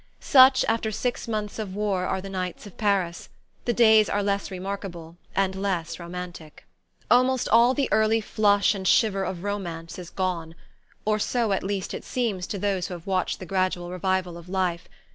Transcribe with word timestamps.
Such, 0.19 0.65
after 0.67 0.91
six 0.91 1.27
months 1.27 1.59
of 1.59 1.75
war, 1.75 2.07
are 2.07 2.21
the 2.21 2.27
nights 2.31 2.65
of 2.65 2.75
Paris; 2.75 3.29
the 3.65 3.71
days 3.71 4.09
are 4.09 4.23
less 4.23 4.49
remarkable 4.49 5.15
and 5.35 5.53
less 5.53 5.99
romantic. 5.99 6.65
Almost 7.11 7.47
all 7.49 7.75
the 7.75 7.87
early 7.91 8.19
flush 8.19 8.73
and 8.73 8.87
shiver 8.87 9.23
of 9.23 9.43
romance 9.43 9.99
is 9.99 10.09
gone; 10.09 10.55
or 11.05 11.19
so 11.19 11.51
at 11.51 11.61
least 11.63 11.93
it 11.93 12.03
seems 12.03 12.47
to 12.47 12.57
those 12.57 12.87
who 12.87 12.95
have 12.95 13.05
watched 13.05 13.37
the 13.37 13.45
gradual 13.45 13.91
revival 13.91 14.39
of 14.39 14.49
life. 14.49 14.89